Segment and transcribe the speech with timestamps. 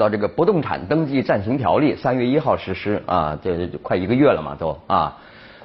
[0.00, 5.14] 到这个不动产登记暂行条例，三月一号实施啊，这快一个月了嘛都啊。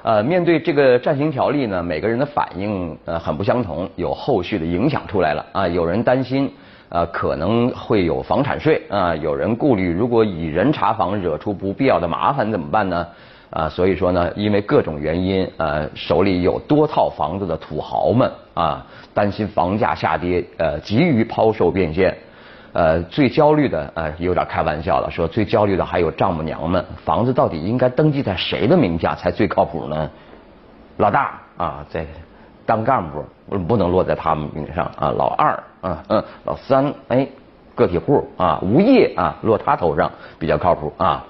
[0.02, 5.66] 呃，面对这个暂行条例呢，每个人的反应呃很不相同，有后续的影响出来了啊。
[5.66, 6.52] 有人担心
[6.90, 13.06] 呃可能会有房产税啊，有人顾虑如果以人查房惹出不必要的麻烦怎么办呢？
[13.48, 18.84] 啊，所以说呢，因为各种原因，呃，手里有多套房子的土豪们啊，
[19.14, 22.14] 担心房价下跌，呃，急于抛售变现。
[22.76, 30.10] 呃，最焦虑的，呃，有点开玩笑了，说最焦虑的还有丈母娘们，房子到底应该登记在谁的名下才最靠谱呢？
[30.98, 32.04] 老大啊，在
[32.66, 33.24] 当干部
[33.66, 37.26] 不能落在他们名上啊，老二啊，嗯，老三，哎，
[37.74, 41.24] 个体户啊，无业啊，落他头上比较靠谱啊。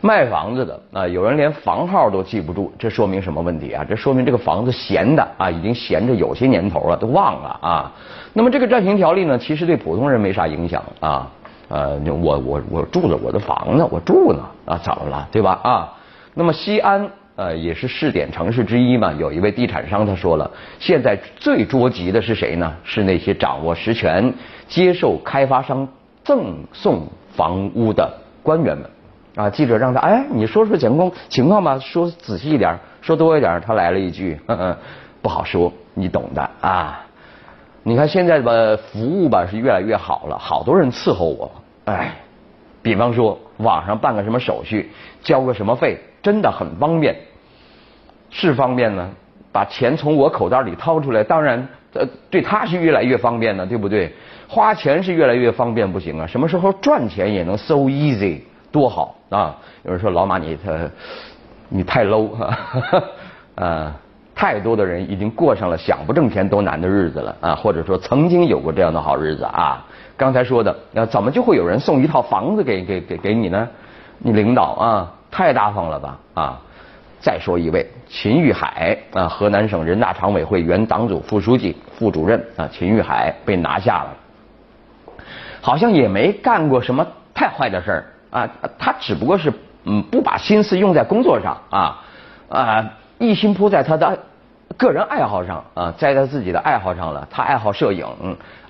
[0.00, 3.84] 卖房子的啊，有人连房号都记不住，这说明什么问题啊？
[3.88, 7.92] 这说明这个房子闲的啊，已经闲着有些年头了，都忘了啊。
[8.32, 11.28] 那么这个暂行条例呢，其实对普通人没啥影响啊。
[11.68, 15.28] 呃，我我我住着我的房子，我住呢啊，怎么了？
[15.32, 15.58] 对吧？
[15.62, 15.92] 啊。
[16.32, 22.72] 那么西安呃也是试点城市之一嘛，有一位地产商他说了，现在最着急的是谁呢？
[22.84, 24.32] 是那些掌握实权、
[24.68, 25.86] 接受开发商
[26.22, 27.02] 赠送
[27.34, 28.08] 房屋的
[28.42, 28.88] 官员们。
[29.38, 29.48] 啊！
[29.48, 33.60] 记者让他哎，你说说情况情况吧，说仔细一点，说多一点。
[33.64, 34.36] 他来了一句，
[35.22, 37.00] 不好说，你懂的啊。
[37.84, 38.50] 你看现在吧，
[38.90, 41.48] 服务吧是越来越好了，好多人伺候我。
[41.84, 42.16] 哎，
[42.82, 44.90] 比方说网上办个什么手续，
[45.22, 47.14] 交个什么费，真的很方便。
[48.30, 49.08] 是方便呢，
[49.52, 54.12] 把钱从我口袋里掏出来，当然呃，对他是越来越方便了，对不对？
[54.48, 56.26] 花钱是越来越方便，不行啊。
[56.26, 58.40] 什么时候赚钱也能 so easy？
[58.70, 59.56] 多好啊！
[59.84, 60.90] 有人说老马你他
[61.68, 62.30] 你太 low
[63.56, 63.94] 啊！
[64.34, 69.84] 太多的人已经过上了想不挣钱都难的日子了啊，或者说曾经有过这样的好日子啊。
[70.16, 73.68] 刚才说的，那怎么就会有人送一套房子给给给给你呢？
[74.18, 76.60] 你领导啊，太大方了吧啊！
[77.20, 84.16] 再说一位秦玉海啊，河南省人大常委会原党组副书记、副主任啊，秦玉海被拿下了，
[85.60, 87.04] 好像也没干过什么
[87.34, 88.04] 太坏的事儿。
[88.30, 89.52] 啊，他只不过是
[89.84, 92.04] 嗯不把心思用在工作上啊
[92.48, 94.18] 啊，一心扑在他的
[94.76, 97.26] 个人爱好上啊，在他自己的爱好上了。
[97.30, 98.06] 他爱好摄影，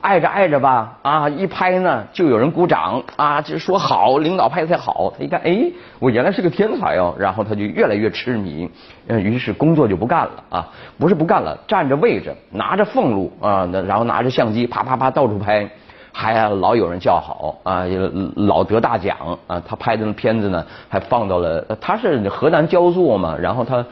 [0.01, 5.13] 爱着爱着吧啊，一拍呢就有人鼓掌啊，就说好，领导拍的才好。
[5.19, 8.71] 他一看，哎，我原来是个天才哦，然后他就越来越痴迷，
[9.09, 10.69] 于是工作就不干了啊，
[10.99, 15.69] 不是不干了，站着位置，拿着俸禄啊，然后拿着相机啪啪啪到处拍。
[16.13, 17.85] 还老有人叫好啊，
[18.37, 19.63] 老得大奖啊！
[19.67, 23.85] 他拍的那片子呢，还放到了他是河南焦作嘛，然后他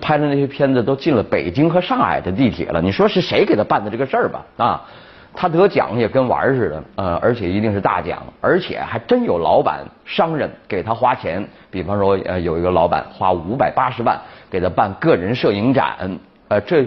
[0.00, 2.80] 拍的那些片子都进了北京和上海的地铁了。
[2.80, 4.44] 你说是谁给他办的这个事儿吧？
[4.56, 4.84] 啊，
[5.34, 14.16] 他得奖也跟玩儿似的，呃，而且一定是大奖，而且还真有老板商人给他花钱，比方说呃有一个老板花五百八十万
[14.50, 16.86] 给他办个人摄影展，呃，这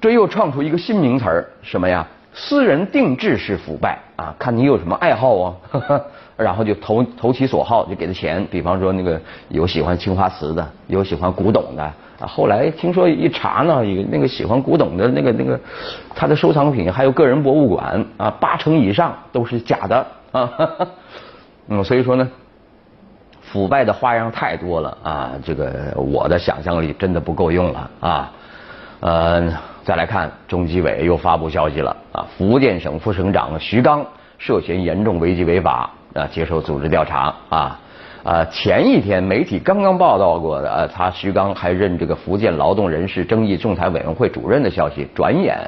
[0.00, 2.06] 这又创出一个新名词儿，什么呀？
[2.32, 5.54] 私人定制式腐败啊，看你有什么爱好啊，
[6.36, 8.46] 然后就投投其所好，就给他钱。
[8.50, 12.26] 比方说那个有喜欢青花瓷的，有喜欢古董的啊。
[12.26, 15.58] 后来听说一查呢，有那个喜欢古董的那个那个，
[16.14, 20.50] 他的收藏品还有个人博物馆啊，八成以上都是假的啊。
[21.68, 22.28] 嗯，所以说呢，
[23.42, 28.32] 腐败的花样太多了啊，这个我的想象力真的不够用了啊，
[29.00, 29.52] 呃。
[29.84, 32.26] 再来看，中纪委又发布消息了啊！
[32.36, 34.04] 福建省副省长徐刚
[34.38, 37.80] 涉嫌严重违纪违法啊，接受组织调查啊
[38.22, 38.44] 啊！
[38.52, 45.58] 前一天媒体刚刚报道过的，他徐刚还任这个福建劳动人事争议仲裁委员会主任的消息，转眼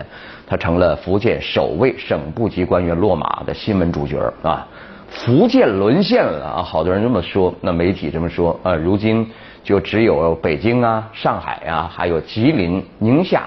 [0.47, 4.67] 他成了福建首位省部级官员落马的新闻主角啊！
[5.09, 6.63] 福建沦陷了啊！
[6.63, 9.27] 好多人这么说，那媒体这么说啊，如今
[9.65, 13.43] 就只有北京啊、上海啊，还有吉林、宁夏。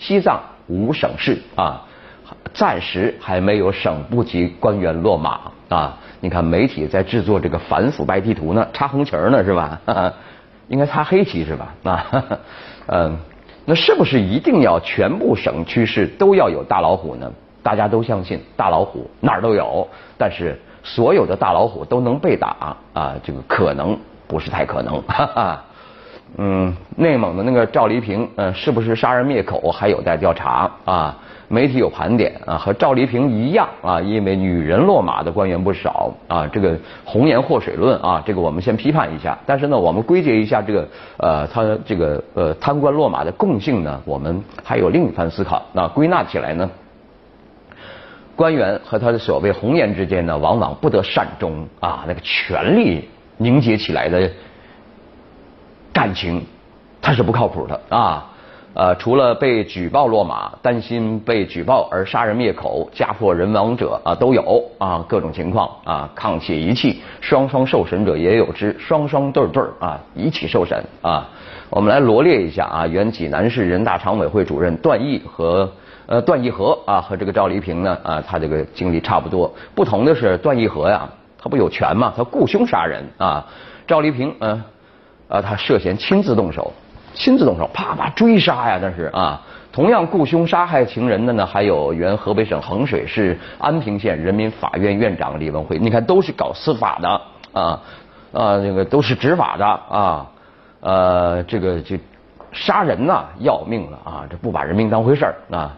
[0.00, 1.82] 西藏五省市啊，
[2.54, 5.38] 暂时还没有省部级官员落马
[5.68, 5.98] 啊。
[6.20, 9.78] 你看媒体在制作这个反腐败地图呢，插红旗呢是吧？
[10.68, 11.74] 应该插黑旗是吧？
[11.84, 12.06] 啊，
[12.88, 13.18] 嗯，
[13.66, 17.30] 那是不是一定要全部省区市都要有大老虎呢？
[17.62, 19.86] 大家都相信大老虎哪儿都有，
[20.16, 23.14] 但是所有的大老虎都能被打啊？
[23.22, 25.02] 这个可能不是太可能。
[25.02, 25.64] 哈哈。
[26.36, 31.16] 嗯，内蒙的那个赵黎平，嗯，是不是杀人灭口还有待调查啊？
[31.48, 36.46] 媒体有盘点啊，和赵黎平一样啊，因为女人落马的官员不少啊。
[36.46, 39.36] 这个红颜祸水论啊，这个我们先批判一下。
[39.44, 45.60] 但是呢，我们归结一下这个呃，他这个呃贪官落马的共性呢，我们还有另一番思考。
[45.72, 46.70] 那归纳起来呢，
[48.36, 54.30] 官员和他的所谓红颜之间呢，往往不得善终啊，那个权力凝结起来的
[55.92, 56.44] 感情，
[57.02, 58.26] 他是不靠谱的啊。
[58.72, 71.28] 呃，除了被举报落马，担心被举报而杀人灭口、家破人亡者啊，都有啊，各种情况啊，沆瀣一气，双双受审者也有之，双双对对啊，一起受审啊。
[71.68, 75.68] 我们来罗列一下啊，原济南市人大常委会主任段毅和
[76.06, 81.08] 呃段义和啊和这个赵黎平呢啊，他这个经历差不多，不同的是段义和呀，
[81.42, 83.44] 他不有权嘛，他雇凶杀人啊，
[83.88, 84.62] 赵黎平嗯
[85.30, 86.70] 啊他涉嫌亲自动手。
[87.12, 88.78] 亲自动手，啪啪追杀呀！
[88.80, 89.42] 那是啊，
[89.72, 95.76] 同样雇凶杀害情人的呢，还有原河北省衡水市安平县人民法院院长李文辉。
[95.76, 97.20] 你看，都是搞司法的
[97.52, 97.80] 啊
[98.32, 100.26] 啊，这个都是执法的啊，
[100.80, 101.96] 呃，这个就
[102.52, 104.24] 杀人呐，要命了啊！
[104.30, 105.76] 这不把人命当回事儿啊！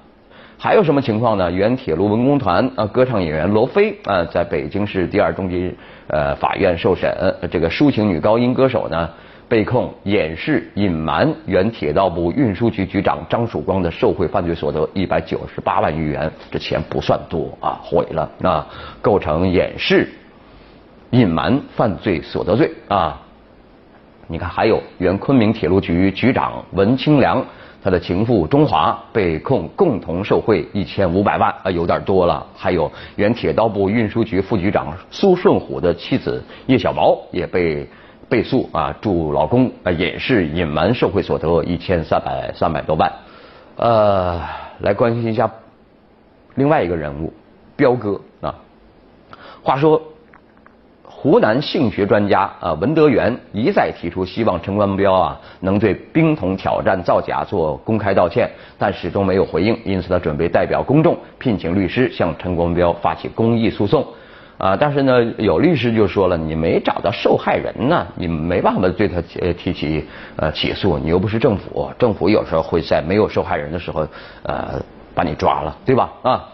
[0.58, 1.50] 还有什么情况呢？
[1.50, 5.74] 原铁路文工团啊，歌唱演员罗非啊，在北京市第二中级
[6.08, 7.10] 呃法院受审，
[7.50, 9.08] 这个抒情女高音歌手呢。
[9.52, 18.66] 被控掩饰、隐瞒原铁道部运输局局长张曙光的受贿犯罪所得一百九十八万余元，这钱不算多啊，毁了啊，
[19.02, 20.08] 构成掩饰、
[21.10, 23.20] 隐瞒犯罪所得罪啊。
[24.26, 27.44] 你看，还有原昆明铁路局局长文清良，
[27.84, 32.46] 他的情妇钟华被控共同受贿一千五百万啊，有点多了。
[32.56, 37.86] 还有原铁道部运输局副局长苏顺虎的妻子叶小毛也被。
[38.32, 43.12] 被诉啊，助老公啊掩饰隐瞒受贿所得一千三百三百多万，
[43.76, 44.40] 呃，
[44.80, 45.50] 来关心一下
[46.54, 47.30] 另外一个人物
[47.76, 48.54] 彪哥啊。
[49.62, 50.00] 话说，
[51.04, 64.02] 湖南性学专家啊文德元一再提出希望陈光标啊能对冰桶挑战造假做公开道歉，但始终没有回应，因此他准备代表公众聘请律师向陈光标发起公益诉讼。
[64.62, 70.06] 啊，但是呢，有律师就说了，你没找到受害人呢，你没办法对他提提起
[70.36, 74.06] 呃起诉，你又不是政府，政府有时候会在没有受害人的时候
[74.44, 74.80] 呃
[75.16, 76.12] 把你抓了，对吧？
[76.22, 76.48] 啊，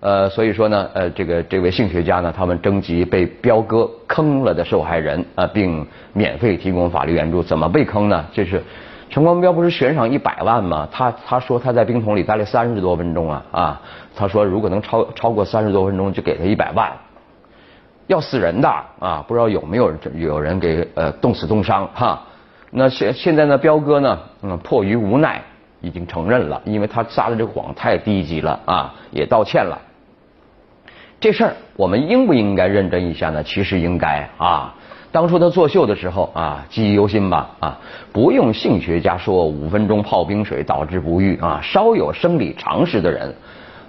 [0.00, 7.42] 呃，所以说呢，呃，这个这位性学家呢，他们征集被彪哥坑了的受害人啊，并免费提供法律援助。
[7.42, 8.24] 怎么被坑呢？
[8.32, 8.62] 就是
[9.10, 10.88] 陈光标不是悬赏一百万吗？
[10.90, 13.80] 他他说他在冰桶里待了三十多分钟啊啊，
[14.16, 16.90] 他说如果能超超过三十多分钟，就给他一百万。
[18.12, 18.68] 要死人的
[18.98, 19.24] 啊！
[19.26, 22.20] 不知道有没有有人给呃冻死冻伤哈？
[22.70, 25.40] 那现现在呢，彪哥呢，嗯，迫于无奈
[25.80, 29.80] 已经承认了，因为他撒的这个谎太低级了啊，也道歉了。
[31.20, 33.42] 这事儿我们应不应该认真一下呢？
[33.42, 34.74] 其实应该啊。
[35.10, 37.78] 当初他作秀的时候啊，记忆犹新吧啊。
[38.12, 43.34] 不用性学家说五分钟泡冰水导致不育啊，稍有生理常识的人。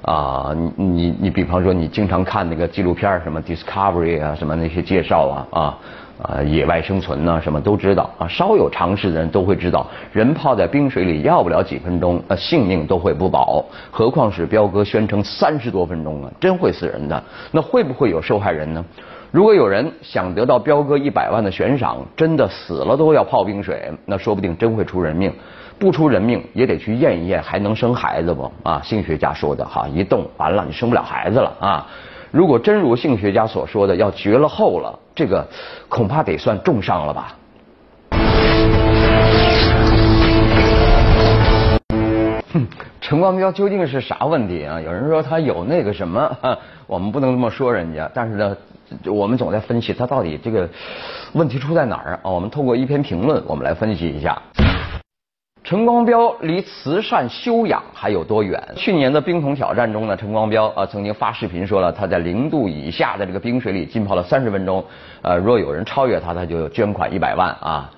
[0.04, 5.78] 啊，你你你，比方说你经常看那个纪录片什么 Discovery 啊，什么那些介绍啊啊
[6.22, 8.28] 啊，野外生存呐，什么都知道啊。
[8.28, 13.64] 稍有常识的人都会知道，人泡在冰水里要不了几分钟，呃，性命都会不保。
[13.92, 17.24] 何况是彪哥宣称三十多分钟啊，真会死人的。
[17.52, 18.84] 那会不会有受害人呢？
[19.32, 25.34] 如果有人想得到彪哥一百万的悬赏，真的死了都要泡冰水，那说不定真会出人命。
[25.80, 28.52] 不出人命也得去验一验，还能生孩子不？
[28.64, 31.88] 啊，性学家说的哈，一动完了，你生不了孩子了啊！
[32.32, 35.48] 如果真如性学家所说的要绝了后了，这个
[35.90, 37.36] 恐怕得算重伤了吧？
[42.54, 42.68] 哼，
[43.02, 44.80] 陈光标究竟是啥问题啊？
[44.80, 46.38] 有人说他有那个什么，
[46.88, 48.56] 我们不能这么说人家，但是呢，
[49.06, 50.70] 我们总在分析他到底这个
[51.34, 52.30] 问题出在哪儿啊？
[52.32, 54.42] 我们通过一篇评论，我们来分析一下。
[55.64, 58.62] 陈光标离慈善修养还有多远？
[58.76, 64.84] 去年的冰桶挑战中呢，陈光标啊曾经发视频说了，他在零度以下的这个冰水里浸泡了三十分钟，
[65.22, 67.90] 呃，若有人超越他，他就捐款一百万啊。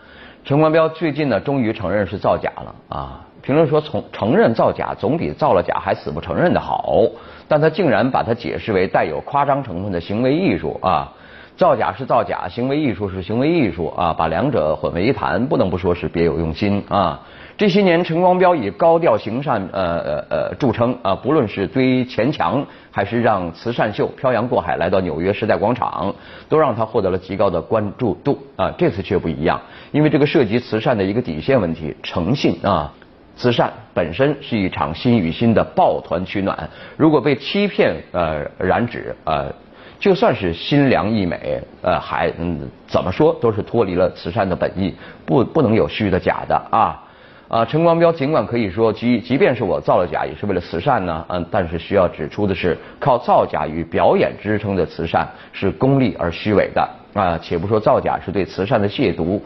[0.44, 3.26] 陈光标最近呢，终于承认是造假了啊。
[3.42, 7.02] 评论说，从承认造假总比造了假还死不承认的好，
[7.48, 11.12] 但他竟然把它解释为带有夸张成分的行为艺术啊。
[11.58, 17.22] 造假是造假，行为艺术是行为艺术啊，把两者混为一谈，不能不说是别有用心啊。
[17.58, 26.14] 这些年，陈光标以高调行善呃呃呃著称啊，不论是堆钱墙，还是让慈善秀漂洋过海来到纽约时代广场，
[26.50, 28.70] 都让他获得了极高的关注度啊。
[28.78, 29.62] 这次却不一样，
[29.94, 32.92] 因为这个涉及慈善的一个底线问题——诚信啊。
[33.38, 39.50] 慈善本身是一场心与心的抱团取暖，如果被欺骗呃染指呃，
[39.98, 44.94] 就算是心良意美呃，还嗯怎么说都是脱离了慈善的本意，
[45.26, 47.02] 不不能有虚的假的啊。
[47.48, 57.38] 啊，陈光标尽管可以说，即即便是我造了假，也是为了慈善呢，嗯，但是需要指出的是，靠造假与表演支撑的慈善是功利而虚伪的啊。
[57.40, 59.40] 且不说造假是对慈善的亵渎，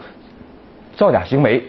[0.96, 1.62] 造假行为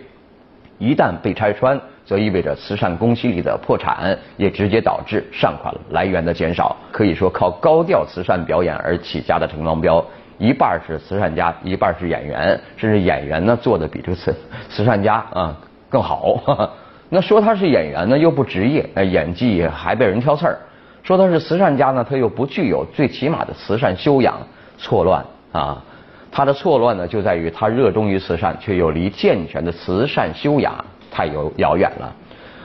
[0.79, 6.77] 一旦被拆穿，则意味着慈善公信力的破产，也直接导致善款来源的减少。
[6.93, 10.05] 可以说，靠高调慈善表演而起家的陈光标，
[10.39, 14.33] 一半是慈善家，一半是演员，甚至演员呢做的比这个慈
[14.71, 15.57] 慈善家啊。
[15.91, 16.41] 更好，
[17.11, 20.55] 那说他是演员呢，又不职业，那演技还被人挑刺儿；
[21.03, 24.37] 说他是慈善家呢，他又不具有最起码的慈善修养，
[24.79, 25.83] 错乱啊！
[26.31, 30.73] 他的错乱呢，就在于他热衷于慈善，却又离健全的慈善修养
[31.11, 32.13] 太有遥远了。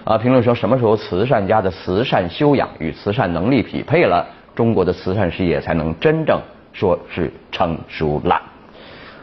[0.03, 6.39] 啊，评论说什么时候慈善家的慈善修养与慈善能力匹配了，中国的慈善事业才能真正
[6.71, 8.39] 说是成熟了。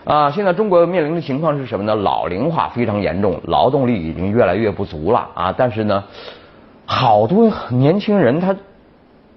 [0.04, 1.94] 啊，现在中国面临的情况是什么呢？
[1.94, 5.54] 老龄化非常严重，劳动力已经越来越不足了啊！
[5.56, 6.02] 但是呢，
[6.84, 8.56] 好多年轻人他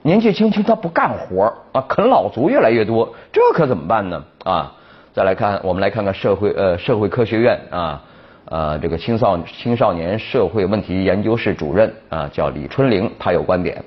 [0.01, 4.23] 年纪轻轻他不干活啊，啃老族越来越多，这可怎么办呢？
[4.43, 4.73] 啊，
[5.13, 8.01] 再来看，我们来看看社会呃社会科学院啊
[8.45, 13.83] 呃这个青少青少年社会问题研究室主任啊叫李春玲，他有观点，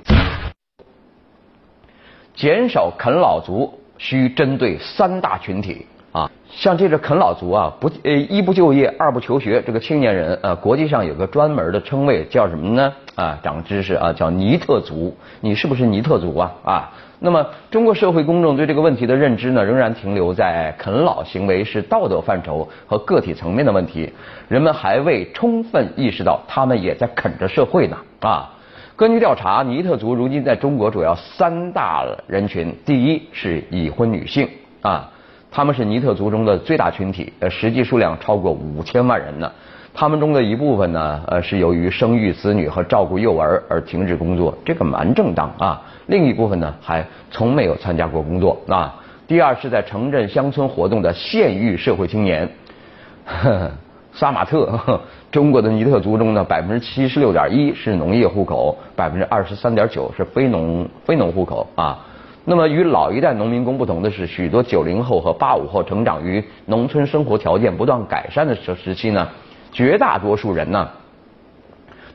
[2.37, 5.85] 减少啃老族需针对三大群体。
[6.11, 12.93] 啊，像这个啃老族啊，不呃一不就业，二不求学，这个青年人呃，国际上有个专门的称谓叫什么呢？
[13.15, 15.15] 啊，长知识啊，叫尼特族。
[15.41, 16.53] 你是不是尼特族啊？
[16.65, 24.11] 啊，那么中国社会公众对这个问题的认知呢，仍然停留在啃老行为是道德范畴和个体层面的问题，
[24.49, 27.97] 人们还未充分意识到他们也在啃着社会呢。
[28.21, 28.51] 啊，
[28.97, 34.49] 根据调查，尼特族如今在中国主要三大人群，第一是已婚女性
[34.81, 35.11] 啊。
[35.51, 39.51] 他们是尼特族中的最大群体，呃，实际数量超过五千万人呢。
[39.95, 45.83] 他们中的一部分呢，呃，是由于生育子女和照顾幼儿而停止工作，这个蛮正当啊。
[46.07, 48.95] 另一部分呢，还从没有参加过工作啊。
[49.27, 52.49] 第二是在城镇乡村活动的县域社会青年，
[54.13, 55.01] 杀马特。
[55.33, 61.99] 中国的尼特族中呢，百分之七十六点一是农业户口，百分之二十三点九是非农非农户口啊。
[62.51, 69.29] 那么与老一代农民工不同的是，许多九零后和八五后成长于农村生活条件不断改善的时时期呢，
[69.71, 70.89] 绝大多数人呢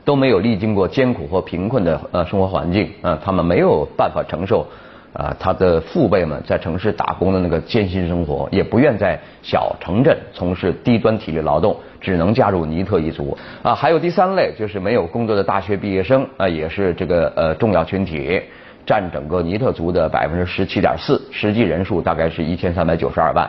[0.04, 4.66] 都没有历经过艰苦或贫困的呃生活环境啊，他们没有办法承受
[5.12, 13.72] 啊他的父辈们在城市打工的那个艰辛生活，也不愿在小城镇从事低端体力劳动，只能加入尼特一族啊。
[13.72, 18.42] 还有第三类就是没有工作的大学毕业生啊，也是这个呃重要群体。
[18.86, 23.48] 占整个尼特族的百分之十七点四，实际人数大概是一千三百九十二万。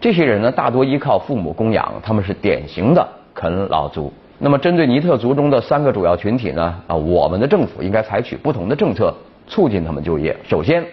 [0.00, 4.12] 这些人呢，大多依靠父母供养，他们是典型的啃老族。
[4.38, 9.12] 那么，针对尼特族中的三个主要群体呢，啊，我们的政府应该采取不同的政策，
[9.48, 10.36] 促进他们就业。
[10.44, 10.84] 首先，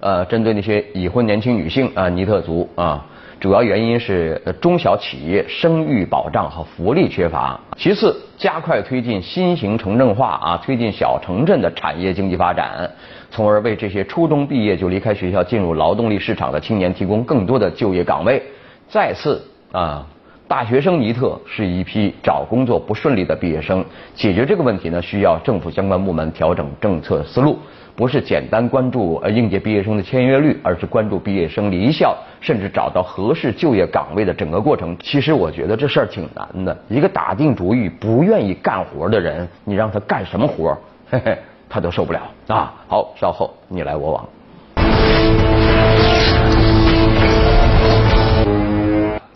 [0.00, 3.06] 呃，针对那些已婚年轻女性啊，尼特族啊。
[3.42, 7.58] 主要原因是中小企业生育保障和福利缺乏。
[7.76, 12.88] 其次，加快推进新型城镇化啊，推进小城镇的产业经济发展，
[13.32, 18.40] 从而为这些初中毕业就离开学校进入劳动力市场的青年提供更多的就业岗位。
[18.86, 20.06] 再次啊，
[20.52, 23.82] 大学生尼特是一批找工作不顺利的毕业生，
[24.14, 27.58] 解决这个问题呢，需要政府相关部门调整政策思路。
[27.96, 34.94] 不是简单关注呃应届毕业生的签约率，而是关注毕业生离校甚至找到合适就业岗位的整个过程。
[35.00, 36.76] 其实我觉得这事儿挺难的。
[36.86, 40.76] 一个打定主意不愿意干活的人，你让他干什么活，
[41.10, 41.34] 嘿嘿，
[41.66, 42.74] 他都受不了啊。
[42.86, 44.28] 好，稍后你来我往。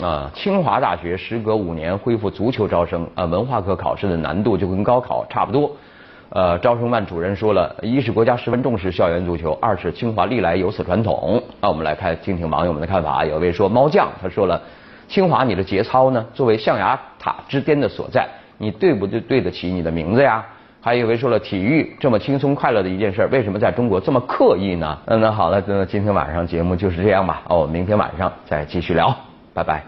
[0.02, 5.70] 啊，清华大学时隔五年恢复足球招生，啊，文化课考试的难度就跟高考差不多。
[6.28, 11.42] 呃，招生办主任说了一是国家十分重视校园足球，二是清华历来有此传统。
[11.60, 13.24] 那我们来看听听网友们的看法。
[13.24, 14.60] 有位说猫将，他说了，
[15.08, 16.26] 清华你的节操呢？
[16.34, 20.44] 作为象牙塔之巅的所在，你对不对对得起你的名字呀？
[20.82, 24.98] 还有一位说了，体育这么轻松快乐的一件事，为什么在中国这么刻意呢？
[25.06, 27.42] 嗯，那好了，那今天晚上节目就是这样吧。
[27.48, 29.16] 哦，明天晚上再继续聊，
[29.56, 29.82] 拜拜。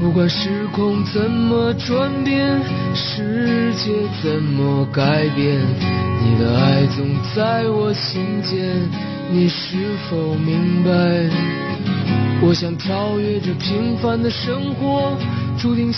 [0.00, 2.60] 不管时空怎么转变，
[2.92, 5.62] 世界怎么改变，
[6.20, 8.90] 你的爱总在我心间，
[9.30, 10.90] 你是否明白？
[12.42, 15.16] 我想超越这平凡的生活，
[15.56, 15.94] 注定。